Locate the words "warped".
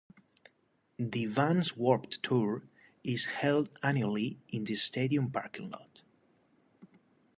1.77-2.23